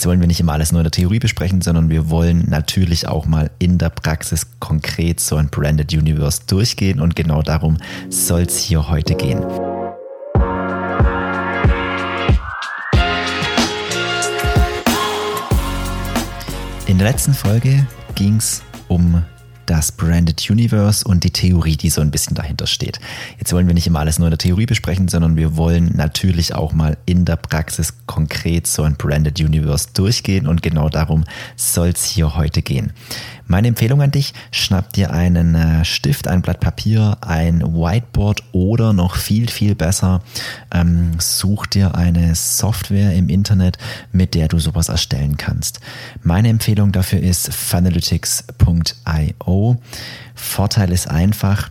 Jetzt 0.00 0.06
wollen 0.06 0.20
wir 0.20 0.28
nicht 0.28 0.40
immer 0.40 0.54
alles 0.54 0.72
nur 0.72 0.80
in 0.80 0.84
der 0.84 0.92
Theorie 0.92 1.18
besprechen, 1.18 1.60
sondern 1.60 1.90
wir 1.90 2.08
wollen 2.08 2.48
natürlich 2.48 3.06
auch 3.06 3.26
mal 3.26 3.50
in 3.58 3.76
der 3.76 3.90
Praxis 3.90 4.46
konkret 4.58 5.20
so 5.20 5.36
ein 5.36 5.50
Branded 5.50 5.92
Universe 5.92 6.40
durchgehen 6.46 7.00
und 7.00 7.14
genau 7.14 7.42
darum 7.42 7.76
soll 8.08 8.44
es 8.44 8.56
hier 8.56 8.88
heute 8.88 9.14
gehen. 9.14 9.42
In 16.86 16.96
der 16.96 17.06
letzten 17.06 17.34
Folge 17.34 17.86
ging 18.14 18.36
es 18.36 18.62
um 18.88 19.22
das 19.70 19.92
Branded 19.92 20.50
Universe 20.50 21.06
und 21.06 21.22
die 21.22 21.30
Theorie, 21.30 21.76
die 21.76 21.90
so 21.90 22.00
ein 22.00 22.10
bisschen 22.10 22.34
dahinter 22.34 22.66
steht. 22.66 22.98
Jetzt 23.38 23.52
wollen 23.52 23.68
wir 23.68 23.74
nicht 23.74 23.86
immer 23.86 24.00
alles 24.00 24.18
nur 24.18 24.26
in 24.26 24.32
der 24.32 24.38
Theorie 24.38 24.66
besprechen, 24.66 25.06
sondern 25.06 25.36
wir 25.36 25.56
wollen 25.56 25.92
natürlich 25.94 26.56
auch 26.56 26.72
mal 26.72 26.96
in 27.06 27.24
der 27.24 27.36
Praxis 27.36 27.94
konkret 28.06 28.66
so 28.66 28.82
ein 28.82 28.96
Branded 28.96 29.38
Universe 29.38 29.86
durchgehen 29.94 30.48
und 30.48 30.60
genau 30.60 30.88
darum 30.88 31.22
soll 31.54 31.90
es 31.90 32.04
hier 32.04 32.34
heute 32.34 32.62
gehen. 32.62 32.92
Meine 33.46 33.68
Empfehlung 33.68 34.02
an 34.02 34.10
dich, 34.12 34.32
schnapp 34.52 34.92
dir 34.92 35.12
einen 35.12 35.56
äh, 35.56 35.84
Stift, 35.84 36.28
ein 36.28 36.40
Blatt 36.40 36.60
Papier, 36.60 37.18
ein 37.20 37.62
Whiteboard 37.62 38.44
oder 38.52 38.92
noch 38.92 39.16
viel, 39.16 39.48
viel 39.48 39.74
besser, 39.74 40.22
ähm, 40.72 41.14
such 41.18 41.66
dir 41.66 41.96
eine 41.96 42.36
Software 42.36 43.12
im 43.14 43.28
Internet, 43.28 43.76
mit 44.12 44.34
der 44.34 44.46
du 44.46 44.60
sowas 44.60 44.88
erstellen 44.88 45.36
kannst. 45.36 45.80
Meine 46.22 46.48
Empfehlung 46.48 46.92
dafür 46.92 47.18
ist 47.20 47.52
funalytics.io. 47.52 49.59
Vorteil 50.34 50.92
ist 50.92 51.08
einfach, 51.08 51.70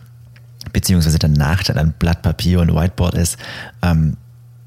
beziehungsweise 0.72 1.18
der 1.18 1.30
Nachteil 1.30 1.78
an 1.78 1.94
Blatt 1.98 2.22
Papier 2.22 2.60
und 2.60 2.74
Whiteboard 2.74 3.14
ist, 3.14 3.38
ähm, 3.82 4.16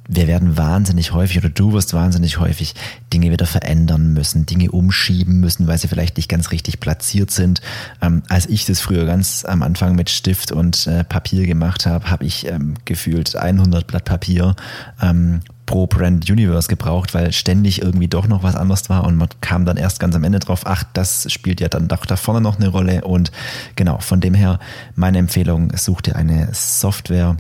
wir 0.08 0.28
werden 0.28 0.58
wahnsinnig 0.58 1.14
häufig 1.14 1.38
oder 1.38 1.50
du 1.50 1.74
wirst 1.74 1.94
wahnsinnig 1.94 2.40
häufig 2.40 2.76
Dinge 3.14 3.32
wieder 3.32 3.46
verändern 3.46 4.14
müssen, 4.14 4.46
Dinge 4.46 4.72
umschieben 4.72 5.40
müssen, 5.40 5.68
weil 5.68 5.78
sie 5.78 5.88
vielleicht 5.88 6.18
nicht 6.18 6.30
ganz 6.30 6.52
richtig 6.52 6.80
platziert 6.80 7.32
sind. 7.32 7.62
Ähm, 8.02 8.24
als 8.28 8.48
ich 8.48 8.66
das 8.66 8.82
früher 8.82 9.06
ganz 9.06 9.46
am 9.46 9.64
Anfang 9.64 9.96
mit 9.96 10.10
Stift 10.10 10.52
und 10.52 10.88
äh, 10.88 11.04
Papier 11.04 11.46
gemacht 11.46 11.86
habe, 11.86 12.10
habe 12.10 12.26
ich 12.26 12.48
ähm, 12.48 12.74
gefühlt 12.86 13.36
100 13.36 13.88
Blatt 13.88 14.06
Papier 14.06 14.56
ähm, 15.02 15.40
pro 15.66 15.88
Brand 15.88 16.30
Universe 16.30 16.68
gebraucht, 16.68 17.14
weil 17.14 17.32
ständig 17.32 17.82
irgendwie 17.82 18.10
doch 18.10 18.28
noch 18.28 18.44
was 18.44 18.56
anderes 18.56 18.90
war 18.90 19.06
und 19.06 19.16
man 19.16 19.30
kam 19.40 19.64
dann 19.64 19.78
erst 19.78 20.02
ganz 20.02 20.16
am 20.16 20.24
Ende 20.26 20.40
drauf, 20.40 20.64
ach, 20.66 20.84
das 20.94 21.32
spielt 21.32 21.62
ja 21.62 21.70
dann 21.70 21.88
doch 21.88 22.06
da 22.06 22.18
vorne 22.18 22.42
noch 22.42 22.58
eine 22.58 22.68
Rolle 22.68 23.06
und 23.06 23.32
genau, 23.76 24.00
von 24.00 24.20
dem 24.20 24.34
her 24.34 24.60
meine 24.96 25.20
Empfehlung, 25.20 25.72
such 25.78 26.02
dir 26.02 26.18
eine 26.18 26.50
Software, 26.52 27.38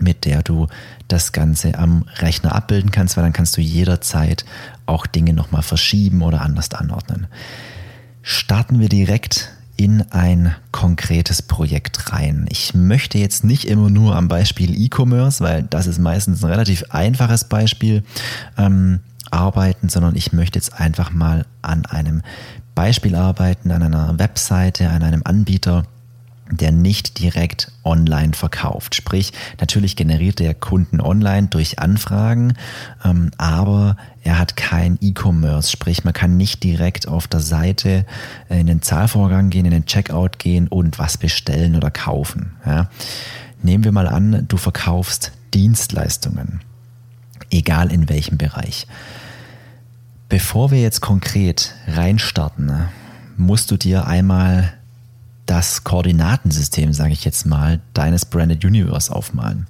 mit 0.00 0.24
der 0.24 0.42
du 0.42 0.66
das 1.08 1.32
Ganze 1.32 1.78
am 1.78 2.04
Rechner 2.16 2.54
abbilden 2.54 2.90
kannst, 2.90 3.16
weil 3.16 3.24
dann 3.24 3.32
kannst 3.32 3.56
du 3.56 3.60
jederzeit 3.60 4.44
auch 4.86 5.06
Dinge 5.06 5.32
nochmal 5.32 5.62
verschieben 5.62 6.22
oder 6.22 6.40
anders 6.42 6.72
anordnen. 6.72 7.26
Starten 8.22 8.80
wir 8.80 8.88
direkt 8.88 9.50
in 9.76 10.02
ein 10.10 10.54
konkretes 10.72 11.42
Projekt 11.42 12.12
rein. 12.12 12.46
Ich 12.48 12.74
möchte 12.74 13.18
jetzt 13.18 13.44
nicht 13.44 13.66
immer 13.66 13.90
nur 13.90 14.16
am 14.16 14.26
Beispiel 14.28 14.74
E-Commerce, 14.74 15.44
weil 15.44 15.64
das 15.64 15.86
ist 15.86 15.98
meistens 15.98 16.42
ein 16.42 16.50
relativ 16.50 16.84
einfaches 16.90 17.44
Beispiel, 17.44 18.02
ähm, 18.56 19.00
arbeiten, 19.30 19.88
sondern 19.88 20.14
ich 20.16 20.32
möchte 20.32 20.58
jetzt 20.58 20.78
einfach 20.80 21.12
mal 21.12 21.46
an 21.62 21.84
einem 21.86 22.22
Beispiel 22.74 23.14
arbeiten, 23.14 23.70
an 23.70 23.82
einer 23.82 24.18
Webseite, 24.18 24.88
an 24.90 25.02
einem 25.02 25.22
Anbieter, 25.24 25.84
der 26.50 26.72
nicht 26.72 27.18
direkt 27.18 27.72
online 27.82 28.32
verkauft. 28.32 28.94
Sprich, 28.94 29.32
natürlich 29.60 29.96
generiert 29.96 30.38
der 30.38 30.54
Kunden 30.54 31.00
online 31.00 31.48
durch 31.48 31.78
Anfragen, 31.78 32.54
ähm, 33.04 33.30
aber 33.36 33.96
er 34.22 34.38
hat 34.38 34.56
kein 34.56 34.98
E-Commerce. 35.00 35.70
Sprich, 35.70 36.04
man 36.04 36.12
kann 36.12 36.36
nicht 36.36 36.62
direkt 36.62 37.08
auf 37.08 37.26
der 37.26 37.40
Seite 37.40 38.06
in 38.48 38.66
den 38.66 38.82
Zahlvorgang 38.82 39.50
gehen, 39.50 39.64
in 39.64 39.72
den 39.72 39.86
Checkout 39.86 40.38
gehen 40.38 40.68
und 40.68 40.98
was 40.98 41.18
bestellen 41.18 41.76
oder 41.76 41.90
kaufen. 41.90 42.52
Ja. 42.64 42.90
Nehmen 43.62 43.84
wir 43.84 43.92
mal 43.92 44.08
an, 44.08 44.46
du 44.48 44.56
verkaufst 44.56 45.32
Dienstleistungen, 45.54 46.60
egal 47.50 47.90
in 47.90 48.08
welchem 48.08 48.38
Bereich. 48.38 48.86
Bevor 50.28 50.70
wir 50.70 50.80
jetzt 50.80 51.00
konkret 51.00 51.74
reinstarten, 51.86 52.72
musst 53.36 53.70
du 53.70 53.76
dir 53.76 54.06
einmal 54.06 54.72
das 55.46 55.84
Koordinatensystem, 55.84 56.92
sage 56.92 57.12
ich 57.12 57.24
jetzt 57.24 57.46
mal, 57.46 57.80
deines 57.94 58.24
Branded 58.24 58.64
Universe 58.64 59.14
aufmalen. 59.14 59.66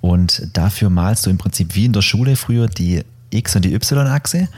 Und 0.00 0.48
dafür 0.52 0.90
malst 0.90 1.24
du 1.24 1.30
im 1.30 1.38
Prinzip 1.38 1.74
wie 1.74 1.86
in 1.86 1.92
der 1.92 2.02
Schule 2.02 2.36
früher 2.36 2.66
die 2.66 3.04
X- 3.30 3.56
und 3.56 3.64
die 3.64 3.72
Y-Achse. 3.74 4.48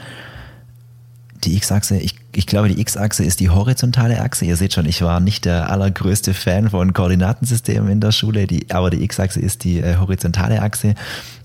Die 1.43 1.55
X-Achse, 1.55 1.97
ich, 1.97 2.15
ich 2.33 2.47
glaube, 2.47 2.67
die 2.67 2.81
X-Achse 2.81 3.23
ist 3.23 3.39
die 3.39 3.49
horizontale 3.49 4.19
Achse. 4.21 4.45
Ihr 4.45 4.57
seht 4.57 4.73
schon, 4.73 4.87
ich 4.87 5.03
war 5.03 5.19
nicht 5.19 5.45
der 5.45 5.69
allergrößte 5.69 6.33
Fan 6.33 6.71
von 6.71 6.93
Koordinatensystemen 6.93 7.89
in 7.89 8.01
der 8.01 8.11
Schule, 8.11 8.47
die, 8.47 8.71
aber 8.71 8.89
die 8.89 9.03
X-Achse 9.03 9.39
ist 9.39 9.63
die 9.63 9.79
äh, 9.79 9.97
horizontale 9.97 10.61
Achse 10.61 10.95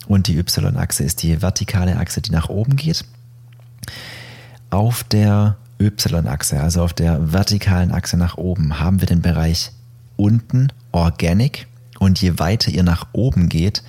und 0.07 0.27
die 0.29 0.39
Y-Achse 0.39 1.05
ist 1.05 1.23
die 1.23 1.43
vertikale 1.43 1.99
Achse, 1.99 2.23
die 2.23 2.33
nach 2.33 2.49
oben 2.49 2.77
geht. 2.77 3.05
Auf 4.71 5.05
der 5.05 5.57
Y-Achse, 5.87 6.61
also 6.61 6.83
auf 6.83 6.93
der 6.93 7.33
vertikalen 7.33 7.93
Achse 7.93 8.17
nach 8.17 8.37
oben, 8.37 8.79
haben 8.79 9.01
wir 9.01 9.07
den 9.07 9.23
Bereich 9.23 9.73
unten 10.17 10.69
Organic 10.93 11.67
und 11.99 12.21
je 12.21 12.39
weiter 12.39 12.71
ihr 12.71 12.83
nach 12.83 13.09
oben 13.13 13.49
geht, 13.49 13.83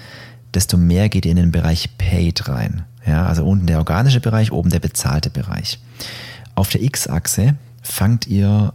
desto 0.53 0.77
mehr 0.77 1.09
geht 1.09 1.25
ihr 1.25 1.31
in 1.31 1.37
den 1.37 1.51
Bereich 1.51 1.97
Paid 1.97 2.47
rein. 2.47 2.83
Ja, 3.05 3.25
also 3.25 3.45
unten 3.45 3.67
der 3.67 3.79
organische 3.79 4.19
Bereich, 4.19 4.51
oben 4.51 4.69
der 4.69 4.79
bezahlte 4.79 5.29
Bereich. 5.29 5.79
Auf 6.55 6.69
der 6.69 6.81
X-Achse 6.81 7.55
fangt 7.81 8.27
ihr 8.27 8.73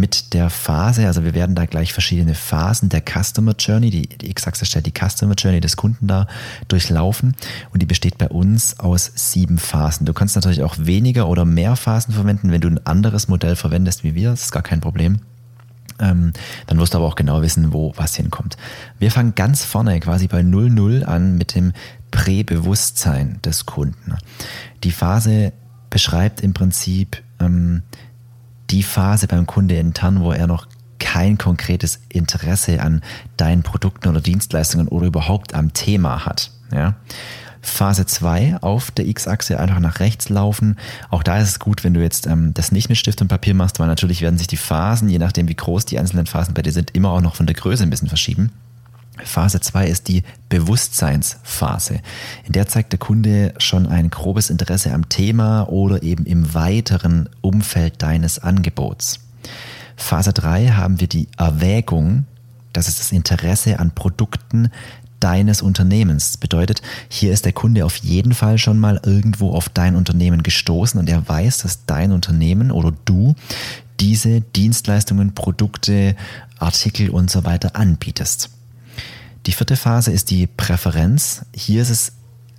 mit 0.00 0.32
der 0.34 0.50
Phase, 0.50 1.06
also 1.06 1.24
wir 1.24 1.34
werden 1.34 1.54
da 1.54 1.66
gleich 1.66 1.92
verschiedene 1.92 2.34
Phasen 2.34 2.88
der 2.88 3.02
Customer 3.02 3.54
Journey, 3.56 3.90
die, 3.90 4.08
die 4.08 4.30
X-Achse 4.30 4.64
stellt 4.64 4.86
die 4.86 4.92
Customer 4.92 5.34
Journey 5.34 5.60
des 5.60 5.76
Kunden 5.76 6.06
da, 6.06 6.26
durchlaufen 6.68 7.36
und 7.72 7.82
die 7.82 7.86
besteht 7.86 8.18
bei 8.18 8.28
uns 8.28 8.80
aus 8.80 9.12
sieben 9.14 9.58
Phasen. 9.58 10.06
Du 10.06 10.12
kannst 10.12 10.34
natürlich 10.34 10.62
auch 10.62 10.76
weniger 10.78 11.28
oder 11.28 11.44
mehr 11.44 11.76
Phasen 11.76 12.14
verwenden, 12.14 12.50
wenn 12.50 12.60
du 12.60 12.68
ein 12.68 12.86
anderes 12.86 13.28
Modell 13.28 13.56
verwendest 13.56 14.02
wie 14.02 14.14
wir, 14.14 14.30
das 14.30 14.44
ist 14.44 14.52
gar 14.52 14.62
kein 14.62 14.80
Problem. 14.80 15.20
Ähm, 16.00 16.32
dann 16.66 16.78
wirst 16.78 16.94
du 16.94 16.98
aber 16.98 17.06
auch 17.06 17.14
genau 17.14 17.42
wissen, 17.42 17.72
wo 17.72 17.92
was 17.96 18.16
hinkommt. 18.16 18.56
Wir 18.98 19.10
fangen 19.10 19.34
ganz 19.34 19.64
vorne 19.64 20.00
quasi 20.00 20.28
bei 20.28 20.42
00 20.42 21.04
an 21.04 21.36
mit 21.36 21.54
dem 21.54 21.72
Präbewusstsein 22.10 23.38
des 23.44 23.66
Kunden. 23.66 24.16
Die 24.82 24.92
Phase 24.92 25.52
beschreibt 25.90 26.40
im 26.40 26.54
Prinzip 26.54 27.22
ähm, 27.38 27.82
die 28.70 28.82
Phase 28.82 29.26
beim 29.26 29.46
Kunde 29.46 29.76
intern, 29.76 30.20
wo 30.20 30.32
er 30.32 30.46
noch 30.46 30.66
kein 30.98 31.38
konkretes 31.38 32.00
Interesse 32.08 32.80
an 32.80 33.02
deinen 33.36 33.62
Produkten 33.62 34.08
oder 34.08 34.20
Dienstleistungen 34.20 34.88
oder 34.88 35.06
überhaupt 35.06 35.54
am 35.54 35.72
Thema 35.72 36.26
hat. 36.26 36.52
Ja? 36.72 36.94
Phase 37.62 38.06
2 38.06 38.58
auf 38.60 38.90
der 38.90 39.06
X-Achse 39.06 39.58
einfach 39.58 39.80
nach 39.80 40.00
rechts 40.00 40.28
laufen. 40.28 40.76
Auch 41.10 41.22
da 41.22 41.38
ist 41.38 41.48
es 41.48 41.58
gut, 41.58 41.84
wenn 41.84 41.94
du 41.94 42.00
jetzt 42.00 42.26
ähm, 42.26 42.54
das 42.54 42.72
nicht 42.72 42.88
mit 42.88 42.98
Stift 42.98 43.20
und 43.20 43.28
Papier 43.28 43.54
machst, 43.54 43.80
weil 43.80 43.86
natürlich 43.86 44.22
werden 44.22 44.38
sich 44.38 44.46
die 44.46 44.56
Phasen, 44.56 45.08
je 45.08 45.18
nachdem 45.18 45.48
wie 45.48 45.56
groß 45.56 45.84
die 45.84 45.98
einzelnen 45.98 46.26
Phasen 46.26 46.54
bei 46.54 46.62
dir 46.62 46.72
sind, 46.72 46.92
immer 46.92 47.10
auch 47.10 47.20
noch 47.20 47.34
von 47.34 47.46
der 47.46 47.56
Größe 47.56 47.82
ein 47.82 47.90
bisschen 47.90 48.08
verschieben. 48.08 48.52
Phase 49.24 49.60
2 49.60 49.86
ist 49.86 50.08
die 50.08 50.22
Bewusstseinsphase. 50.48 52.00
In 52.44 52.52
der 52.52 52.66
zeigt 52.66 52.92
der 52.92 52.98
Kunde 52.98 53.54
schon 53.58 53.86
ein 53.86 54.10
grobes 54.10 54.50
Interesse 54.50 54.92
am 54.92 55.08
Thema 55.08 55.68
oder 55.68 56.02
eben 56.02 56.26
im 56.26 56.54
weiteren 56.54 57.28
Umfeld 57.40 58.02
deines 58.02 58.38
Angebots. 58.38 59.20
Phase 59.96 60.32
3 60.32 60.68
haben 60.68 61.00
wir 61.00 61.08
die 61.08 61.28
Erwägung, 61.36 62.24
das 62.72 62.88
ist 62.88 63.00
das 63.00 63.12
Interesse 63.12 63.78
an 63.78 63.94
Produkten 63.94 64.70
deines 65.20 65.62
Unternehmens. 65.62 66.32
Das 66.32 66.36
bedeutet, 66.38 66.82
hier 67.08 67.32
ist 67.32 67.44
der 67.44 67.52
Kunde 67.52 67.84
auf 67.84 67.96
jeden 67.96 68.32
Fall 68.32 68.58
schon 68.58 68.78
mal 68.78 69.00
irgendwo 69.04 69.52
auf 69.52 69.68
dein 69.68 69.94
Unternehmen 69.94 70.42
gestoßen 70.42 70.98
und 70.98 71.08
er 71.08 71.28
weiß, 71.28 71.58
dass 71.58 71.84
dein 71.84 72.12
Unternehmen 72.12 72.70
oder 72.70 72.92
du 73.04 73.34
diese 74.00 74.40
Dienstleistungen, 74.40 75.34
Produkte, 75.34 76.16
Artikel 76.58 77.10
und 77.10 77.30
so 77.30 77.44
weiter 77.44 77.76
anbietest. 77.76 78.50
Die 79.46 79.52
vierte 79.52 79.76
Phase 79.76 80.12
ist 80.12 80.30
die 80.30 80.46
Präferenz. 80.46 81.46
Hier 81.54 81.82
ist 81.82 81.90
es 81.90 82.12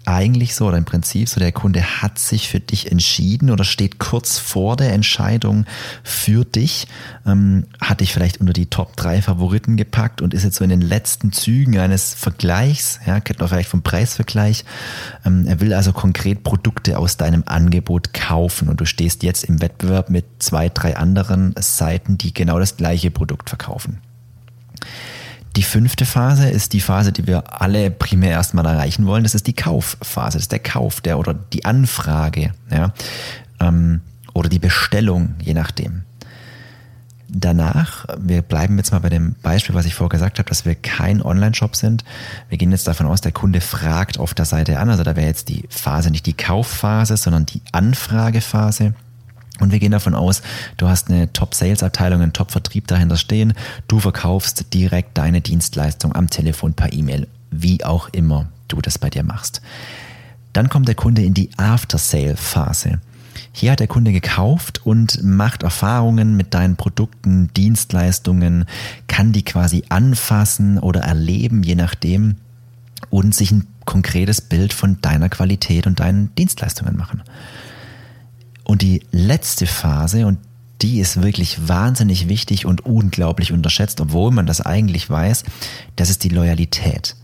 eigentlich 0.06 0.56
so 0.56 0.68
oder 0.68 0.78
im 0.78 0.86
Prinzip 0.86 1.30
so, 1.30 1.40
der 1.40 1.52
Kunde 1.52 2.02
hat 2.02 2.18
sich 2.18 2.50
für 2.50 2.60
dich 2.60 2.92
entschieden 2.92 3.52
oder 3.52 3.64
steht 3.64 4.00
kurz 4.00 4.40
vor 4.40 4.76
der 4.76 4.94
Entscheidung 4.94 5.66
für 6.04 6.44
dich, 6.44 6.88
ähm, 7.26 7.68
hat 7.80 8.02
dich 8.02 8.14
vielleicht 8.14 8.42
unter 8.42 8.54
die 8.54 8.66
Top 8.66 8.96
3 8.98 9.22
Favoriten 9.22 9.78
gepackt 9.78 10.22
und 10.22 10.34
ist 10.34 10.44
jetzt 10.44 10.56
so 10.56 10.64
in 10.64 10.70
den 10.70 10.82
letzten 10.82 11.32
Zügen 11.32 11.78
eines 11.78 12.14
Vergleichs, 12.14 13.00
ja, 13.06 13.20
kennt 13.20 13.40
man 13.40 13.50
vielleicht 13.50 13.70
vom 13.70 13.84
Preisvergleich. 13.84 14.66
Ähm, 15.26 15.46
er 15.46 15.60
will 15.60 15.74
also 15.74 15.94
konkret 15.94 16.44
Produkte 16.44 16.98
aus 16.98 17.18
deinem 17.18 17.44
Angebot 17.46 18.14
kaufen 18.14 18.70
und 18.70 18.82
du 18.82 18.86
stehst 18.86 19.24
jetzt 19.24 19.44
im 19.44 19.62
Wettbewerb 19.62 20.10
mit 20.10 20.26
zwei, 20.40 20.70
drei 20.70 20.98
anderen 20.98 21.54
Seiten, 21.60 22.18
die 22.18 22.34
genau 22.34 22.60
das 22.60 22.76
gleiche 22.76 23.12
Produkt 23.12 23.50
verkaufen. 23.50 24.00
Die 25.56 25.64
fünfte 25.64 26.06
Phase 26.06 26.50
ist 26.50 26.74
die 26.74 26.80
Phase, 26.80 27.12
die 27.12 27.28
wir 27.28 27.62
alle 27.62 27.92
primär 27.92 28.32
erstmal 28.32 28.66
erreichen 28.66 29.06
wollen. 29.06 29.24
Das 29.24 29.36
ist 29.36 29.48
die 29.48 29.54
Kaufphase. 29.54 30.38
Das 30.38 30.44
ist 30.44 30.52
der 30.52 30.60
Kauf, 30.60 31.02
der 31.02 31.20
oder 31.20 31.34
die 31.34 31.66
Anfrage, 31.66 32.54
ja, 32.70 32.94
ähm, 33.60 34.02
oder 34.34 34.48
die 34.48 34.60
Bestellung, 34.60 35.36
je 35.42 35.54
nachdem. 35.54 36.04
Danach, 37.34 38.06
wir 38.18 38.42
bleiben 38.42 38.78
jetzt 38.78 38.92
mal 38.92 39.00
bei 39.00 39.10
dem 39.10 39.36
Beispiel, 39.42 39.74
was 39.74 39.86
ich 39.86 39.96
vorher 39.96 40.10
gesagt 40.10 40.38
habe, 40.40 40.50
dass 40.50 40.66
wir 40.66 40.76
kein 40.76 41.22
Online-Shop 41.22 41.76
sind. 41.78 42.04
Wir 42.50 42.58
gehen 42.58 42.72
jetzt 42.72 42.88
davon 42.88 43.08
aus, 43.08 43.22
der 43.22 43.32
Kunde 43.32 43.62
fragt 43.62 44.20
auf 44.20 44.34
der 44.34 44.46
Seite 44.46 44.80
an. 44.80 44.90
Also 44.90 45.04
da 45.04 45.16
wäre 45.16 45.28
jetzt 45.28 45.48
die 45.48 45.64
Phase 45.70 46.12
nicht 46.12 46.26
die 46.26 46.34
Kaufphase, 46.34 47.16
sondern 47.16 47.46
die 47.46 47.62
Anfragephase. 47.72 48.94
Und 49.62 49.72
wir 49.72 49.80
gehen 49.80 49.92
davon 49.92 50.16
aus, 50.16 50.42
du 50.78 50.88
hast 50.88 51.10
eine 51.10 51.32
Top-Sales-Abteilung, 51.32 52.22
einen 52.22 52.34
Top-Vertrieb 52.34 52.88
dahinter 52.88 53.16
stehen. 53.16 53.54
Du 53.88 54.00
verkaufst 54.00 54.74
direkt 54.74 55.18
deine 55.18 55.42
Dienstleistung 55.42 56.16
am 56.16 56.30
Telefon, 56.30 56.74
per 56.74 56.92
E-Mail, 56.92 57.28
wie 57.52 57.86
auch 57.86 58.10
immer 58.10 58.50
du 58.68 58.82
das 58.82 58.98
bei 58.98 59.10
dir 59.10 59.24
machst. 59.24 59.62
Dann 60.54 60.68
kommt 60.68 60.88
der 60.88 60.96
Kunde 60.96 61.24
in 61.24 61.36
die 61.36 61.52
After-Sale-Phase. 61.58 63.00
Hier 63.54 63.72
hat 63.72 63.80
der 63.80 63.88
Kunde 63.88 64.12
gekauft 64.12 64.86
und 64.86 65.22
macht 65.24 65.62
Erfahrungen 65.62 66.36
mit 66.36 66.54
deinen 66.54 66.76
Produkten, 66.76 67.54
Dienstleistungen, 67.54 68.66
kann 69.08 69.32
die 69.32 69.44
quasi 69.44 69.84
anfassen 69.90 70.80
oder 70.80 71.02
erleben, 71.02 71.62
je 71.62 71.76
nachdem, 71.76 72.38
und 73.10 73.36
sich 73.36 73.52
ein 73.52 73.68
konkretes 73.86 74.42
Bild 74.42 74.74
von 74.74 75.00
deiner 75.02 75.30
Qualität 75.30 75.86
und 75.86 76.00
deinen 76.00 76.34
Dienstleistungen 76.36 76.98
machen. 76.98 77.22
Und 78.72 78.84
die 78.84 79.04
letzte 79.12 79.68
Phase, 79.68 80.26
und 80.26 80.40
die 80.82 81.02
ist 81.02 81.22
wirklich 81.22 81.68
wahnsinnig 81.68 82.30
wichtig 82.30 82.66
und 82.66 82.86
unglaublich 82.86 83.52
unterschätzt, 83.52 84.00
obwohl 84.00 84.32
man 84.32 84.46
das 84.46 84.62
eigentlich 84.62 85.10
weiß, 85.10 85.44
das 85.98 86.10
ist 86.10 86.24
die 86.24 86.30
Loyalität. 86.30 87.18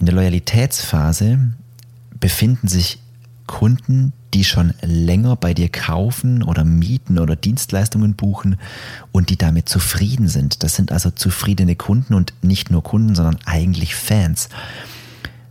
In 0.00 0.06
der 0.06 0.14
Loyalitätsphase 0.14 1.52
befinden 2.18 2.68
sich 2.68 3.00
Kunden, 3.46 4.14
die 4.32 4.44
schon 4.44 4.72
länger 4.80 5.36
bei 5.36 5.52
dir 5.52 5.68
kaufen 5.68 6.42
oder 6.42 6.64
mieten 6.64 7.18
oder 7.18 7.36
Dienstleistungen 7.36 8.14
buchen 8.14 8.56
und 9.12 9.28
die 9.28 9.36
damit 9.36 9.68
zufrieden 9.68 10.26
sind. 10.26 10.62
Das 10.62 10.74
sind 10.74 10.90
also 10.90 11.10
zufriedene 11.10 11.76
Kunden 11.76 12.14
und 12.14 12.32
nicht 12.40 12.70
nur 12.70 12.82
Kunden, 12.82 13.14
sondern 13.14 13.36
eigentlich 13.44 13.94
Fans. 13.94 14.48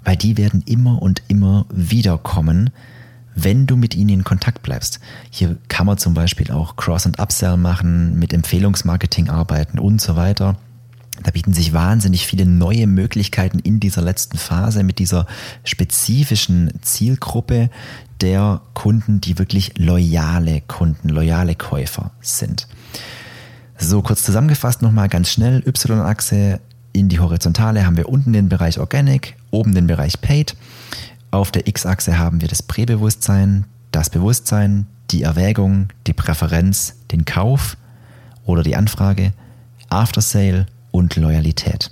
Weil 0.03 0.17
die 0.17 0.35
werden 0.35 0.63
immer 0.65 0.99
und 0.99 1.21
immer 1.27 1.67
wieder 1.69 2.17
kommen, 2.17 2.71
wenn 3.37 3.67
du 3.67 3.77
mit 3.77 3.95
ihnen 3.95 4.09
in 4.09 4.23
Kontakt 4.23 4.63
bleibst. 4.63 4.99
Hier 5.29 5.57
kann 5.67 5.85
man 5.85 5.97
zum 5.97 6.13
Beispiel 6.13 6.51
auch 6.51 6.75
Cross- 6.75 7.05
und 7.05 7.19
Upsell 7.19 7.55
machen, 7.55 8.17
mit 8.17 8.33
Empfehlungsmarketing 8.33 9.29
arbeiten 9.29 9.79
und 9.79 10.01
so 10.01 10.15
weiter. 10.15 10.57
Da 11.23 11.31
bieten 11.31 11.53
sich 11.53 11.73
wahnsinnig 11.73 12.25
viele 12.25 12.45
neue 12.45 12.87
Möglichkeiten 12.87 13.59
in 13.59 13.79
dieser 13.79 14.01
letzten 14.01 14.37
Phase 14.37 14.83
mit 14.83 14.99
dieser 14.99 15.27
spezifischen 15.63 16.71
Zielgruppe, 16.81 17.69
der 18.21 18.61
Kunden, 18.73 19.21
die 19.21 19.37
wirklich 19.37 19.77
loyale 19.77 20.61
Kunden, 20.61 21.09
loyale 21.09 21.55
Käufer 21.55 22.11
sind. 22.21 22.67
So, 23.77 24.01
kurz 24.01 24.23
zusammengefasst 24.23 24.81
nochmal 24.81 25.09
ganz 25.09 25.29
schnell. 25.29 25.63
Y-Achse 25.67 26.59
in 26.93 27.09
die 27.09 27.19
Horizontale 27.19 27.85
haben 27.85 27.97
wir 27.97 28.09
unten 28.09 28.33
den 28.33 28.49
Bereich 28.49 28.79
Organic, 28.79 29.35
oben 29.51 29.75
den 29.75 29.85
Bereich 29.85 30.19
Paid. 30.19 30.55
Auf 31.31 31.51
der 31.51 31.67
X-Achse 31.67 32.17
haben 32.17 32.41
wir 32.41 32.47
das 32.47 32.63
Präbewusstsein, 32.63 33.65
das 33.91 34.09
Bewusstsein, 34.09 34.87
die 35.11 35.23
Erwägung, 35.23 35.89
die 36.05 36.13
Präferenz, 36.13 36.95
den 37.11 37.25
Kauf 37.25 37.77
oder 38.45 38.63
die 38.63 38.75
Anfrage, 38.75 39.33
After 39.89 40.21
Sale 40.21 40.65
und 40.91 41.15
Loyalität. 41.15 41.91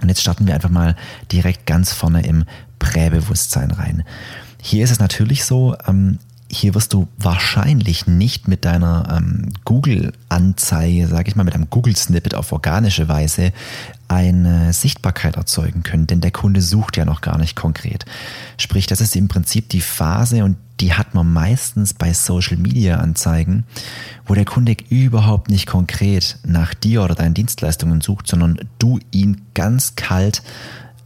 Und 0.00 0.08
jetzt 0.08 0.20
starten 0.20 0.46
wir 0.46 0.54
einfach 0.54 0.70
mal 0.70 0.96
direkt 1.30 1.66
ganz 1.66 1.92
vorne 1.92 2.24
im 2.26 2.44
Präbewusstsein 2.78 3.70
rein. 3.70 4.04
Hier 4.60 4.84
ist 4.84 4.90
es 4.90 4.98
natürlich 4.98 5.44
so, 5.44 5.76
ähm, 5.86 6.18
hier 6.50 6.74
wirst 6.74 6.92
du 6.92 7.08
wahrscheinlich 7.16 8.06
nicht 8.06 8.46
mit 8.46 8.64
deiner 8.64 9.16
ähm, 9.16 9.48
Google-Anzeige, 9.64 11.06
sage 11.08 11.28
ich 11.28 11.36
mal, 11.36 11.44
mit 11.44 11.54
einem 11.54 11.70
Google-Snippet 11.70 12.34
auf 12.34 12.52
organische 12.52 13.08
Weise 13.08 13.52
eine 14.12 14.72
Sichtbarkeit 14.72 15.36
erzeugen 15.36 15.82
können, 15.82 16.06
denn 16.06 16.20
der 16.20 16.30
Kunde 16.30 16.60
sucht 16.60 16.96
ja 16.96 17.04
noch 17.04 17.20
gar 17.20 17.38
nicht 17.38 17.56
konkret. 17.56 18.04
Sprich, 18.58 18.86
das 18.86 19.00
ist 19.00 19.16
im 19.16 19.28
Prinzip 19.28 19.68
die 19.70 19.80
Phase 19.80 20.44
und 20.44 20.56
die 20.80 20.94
hat 20.94 21.14
man 21.14 21.32
meistens 21.32 21.94
bei 21.94 22.12
Social-Media-Anzeigen, 22.12 23.64
wo 24.26 24.34
der 24.34 24.44
Kunde 24.44 24.76
überhaupt 24.88 25.48
nicht 25.48 25.66
konkret 25.66 26.38
nach 26.44 26.74
dir 26.74 27.02
oder 27.02 27.14
deinen 27.14 27.34
Dienstleistungen 27.34 28.00
sucht, 28.00 28.26
sondern 28.26 28.58
du 28.78 28.98
ihn 29.12 29.42
ganz 29.54 29.94
kalt 29.94 30.42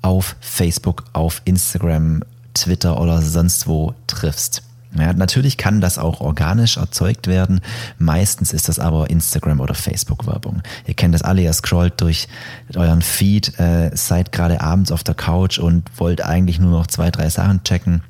auf 0.02 0.36
Facebook, 0.40 1.04
auf 1.12 1.42
Instagram 1.44 2.22
Twitter 2.54 3.00
oder 3.00 3.20
sonst 3.20 3.66
wo 3.66 3.94
triffst. 4.06 4.62
Ja, 4.98 5.12
natürlich 5.12 5.56
kann 5.56 5.80
das 5.80 5.98
auch 5.98 6.20
organisch 6.20 6.76
erzeugt 6.76 7.26
werden. 7.26 7.60
Meistens 7.98 8.52
ist 8.52 8.68
das 8.68 8.78
aber 8.78 9.10
Instagram 9.10 9.60
oder 9.60 9.74
Facebook-Werbung. 9.74 10.62
Ihr 10.86 10.94
kennt 10.94 11.14
das 11.14 11.22
alle, 11.22 11.42
ihr 11.42 11.52
scrollt 11.52 12.00
durch 12.00 12.28
euren 12.74 13.02
Feed, 13.02 13.58
äh, 13.58 13.90
seid 13.94 14.32
gerade 14.32 14.60
abends 14.60 14.92
auf 14.92 15.04
der 15.04 15.14
Couch 15.14 15.58
und 15.58 15.90
wollt 15.96 16.22
eigentlich 16.22 16.58
nur 16.58 16.70
noch 16.70 16.86
zwei, 16.86 17.10
drei 17.10 17.28
Sachen 17.28 17.62
checken 17.64 18.02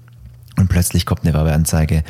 und 0.56 0.68
plötzlich 0.68 1.06
kommt 1.06 1.24
eine 1.24 1.34
Werbeanzeige, 1.34 2.02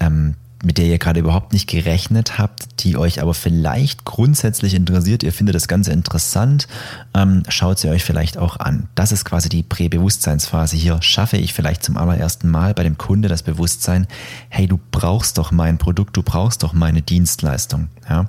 ähm, 0.00 0.34
mit 0.62 0.76
der 0.76 0.86
ihr 0.86 0.98
gerade 0.98 1.20
überhaupt 1.20 1.52
nicht 1.52 1.68
gerechnet 1.68 2.38
habt, 2.38 2.84
die 2.84 2.96
euch 2.96 3.22
aber 3.22 3.32
vielleicht 3.32 4.04
grundsätzlich 4.04 4.74
interessiert, 4.74 5.22
ihr 5.22 5.32
findet 5.32 5.54
das 5.54 5.68
Ganze 5.68 5.92
interessant, 5.92 6.68
ähm, 7.14 7.42
schaut 7.48 7.78
sie 7.78 7.88
euch 7.88 8.04
vielleicht 8.04 8.36
auch 8.36 8.58
an. 8.58 8.88
Das 8.94 9.10
ist 9.10 9.24
quasi 9.24 9.48
die 9.48 9.62
Präbewusstseinsphase. 9.62 10.76
Hier 10.76 11.00
schaffe 11.00 11.38
ich 11.38 11.54
vielleicht 11.54 11.82
zum 11.82 11.96
allerersten 11.96 12.50
Mal 12.50 12.74
bei 12.74 12.82
dem 12.82 12.98
Kunde 12.98 13.28
das 13.28 13.42
Bewusstsein, 13.42 14.06
hey, 14.50 14.66
du 14.66 14.78
brauchst 14.90 15.38
doch 15.38 15.50
mein 15.50 15.78
Produkt, 15.78 16.16
du 16.16 16.22
brauchst 16.22 16.62
doch 16.62 16.74
meine 16.74 17.00
Dienstleistung. 17.00 17.88
Ja? 18.08 18.28